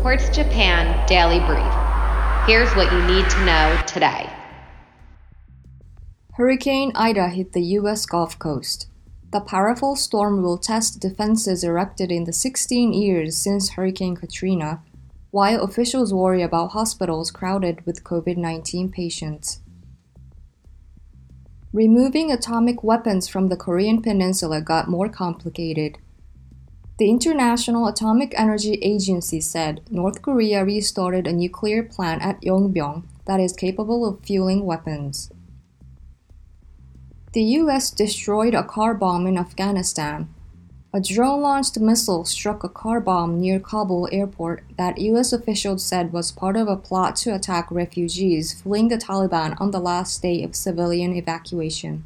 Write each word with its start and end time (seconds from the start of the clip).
Quartz 0.00 0.30
Japan 0.30 1.06
Daily 1.06 1.40
Brief. 1.40 1.74
Here's 2.46 2.74
what 2.74 2.90
you 2.90 3.06
need 3.06 3.28
to 3.28 3.44
know 3.44 3.78
today. 3.86 4.30
Hurricane 6.32 6.90
Ida 6.94 7.28
hit 7.28 7.52
the 7.52 7.60
U.S. 7.60 8.06
Gulf 8.06 8.38
Coast. 8.38 8.88
The 9.30 9.42
powerful 9.42 9.96
storm 9.96 10.42
will 10.42 10.56
test 10.56 11.00
defenses 11.00 11.62
erected 11.62 12.10
in 12.10 12.24
the 12.24 12.32
16 12.32 12.94
years 12.94 13.36
since 13.36 13.72
Hurricane 13.72 14.16
Katrina, 14.16 14.82
while 15.32 15.62
officials 15.62 16.14
worry 16.14 16.40
about 16.40 16.70
hospitals 16.70 17.30
crowded 17.30 17.84
with 17.84 18.02
COVID 18.02 18.38
19 18.38 18.90
patients. 18.90 19.60
Removing 21.74 22.32
atomic 22.32 22.82
weapons 22.82 23.28
from 23.28 23.48
the 23.48 23.56
Korean 23.56 24.00
Peninsula 24.00 24.62
got 24.62 24.88
more 24.88 25.10
complicated. 25.10 25.98
The 27.00 27.08
International 27.08 27.86
Atomic 27.86 28.34
Energy 28.36 28.74
Agency 28.82 29.40
said 29.40 29.80
North 29.90 30.20
Korea 30.20 30.62
restarted 30.62 31.26
a 31.26 31.32
nuclear 31.32 31.82
plant 31.82 32.20
at 32.20 32.42
Yongbyon 32.42 33.04
that 33.24 33.40
is 33.40 33.54
capable 33.54 34.06
of 34.06 34.20
fueling 34.20 34.66
weapons. 34.66 35.30
The 37.32 37.42
US 37.60 37.90
destroyed 37.90 38.52
a 38.52 38.62
car 38.62 38.92
bomb 38.92 39.26
in 39.26 39.38
Afghanistan. 39.38 40.28
A 40.92 41.00
drone 41.00 41.40
launched 41.40 41.80
missile 41.80 42.26
struck 42.26 42.62
a 42.64 42.68
car 42.68 43.00
bomb 43.00 43.40
near 43.40 43.58
Kabul 43.58 44.06
airport 44.12 44.64
that 44.76 45.00
US 45.00 45.32
officials 45.32 45.82
said 45.82 46.12
was 46.12 46.30
part 46.30 46.54
of 46.54 46.68
a 46.68 46.76
plot 46.76 47.16
to 47.22 47.34
attack 47.34 47.70
refugees 47.70 48.60
fleeing 48.60 48.88
the 48.88 48.98
Taliban 48.98 49.58
on 49.58 49.70
the 49.70 49.80
last 49.80 50.20
day 50.20 50.42
of 50.42 50.54
civilian 50.54 51.14
evacuation. 51.14 52.04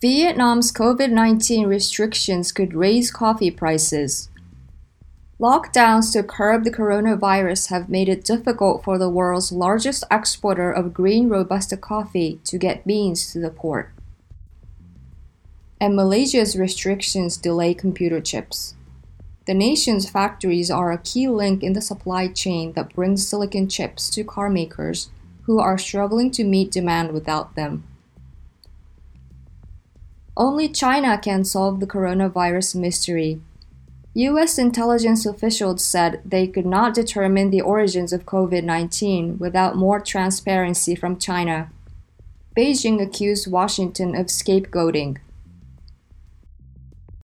Vietnam's 0.00 0.72
COVID 0.72 1.10
19 1.10 1.66
restrictions 1.66 2.52
could 2.52 2.72
raise 2.72 3.10
coffee 3.10 3.50
prices. 3.50 4.30
Lockdowns 5.38 6.10
to 6.14 6.22
curb 6.22 6.64
the 6.64 6.70
coronavirus 6.70 7.68
have 7.68 7.90
made 7.90 8.08
it 8.08 8.24
difficult 8.24 8.82
for 8.82 8.96
the 8.96 9.10
world's 9.10 9.52
largest 9.52 10.02
exporter 10.10 10.72
of 10.72 10.94
green 10.94 11.28
Robusta 11.28 11.76
coffee 11.76 12.40
to 12.44 12.56
get 12.56 12.86
beans 12.86 13.30
to 13.34 13.40
the 13.40 13.50
port. 13.50 13.92
And 15.78 15.94
Malaysia's 15.94 16.56
restrictions 16.56 17.36
delay 17.36 17.74
computer 17.74 18.22
chips. 18.22 18.76
The 19.46 19.52
nation's 19.52 20.08
factories 20.08 20.70
are 20.70 20.92
a 20.92 20.96
key 20.96 21.28
link 21.28 21.62
in 21.62 21.74
the 21.74 21.82
supply 21.82 22.28
chain 22.28 22.72
that 22.72 22.94
brings 22.94 23.28
silicon 23.28 23.68
chips 23.68 24.08
to 24.10 24.24
car 24.24 24.48
makers 24.48 25.10
who 25.42 25.58
are 25.58 25.76
struggling 25.76 26.30
to 26.30 26.44
meet 26.44 26.70
demand 26.70 27.12
without 27.12 27.54
them. 27.54 27.84
Only 30.36 30.68
China 30.68 31.18
can 31.18 31.44
solve 31.44 31.80
the 31.80 31.86
coronavirus 31.86 32.76
mystery. 32.76 33.40
US 34.14 34.58
intelligence 34.58 35.24
officials 35.24 35.84
said 35.84 36.20
they 36.24 36.46
could 36.46 36.66
not 36.66 36.94
determine 36.94 37.50
the 37.50 37.60
origins 37.60 38.12
of 38.12 38.26
COVID 38.26 38.64
19 38.64 39.38
without 39.38 39.76
more 39.76 40.00
transparency 40.00 40.94
from 40.94 41.18
China. 41.18 41.70
Beijing 42.56 43.00
accused 43.00 43.50
Washington 43.50 44.16
of 44.16 44.26
scapegoating. 44.26 45.18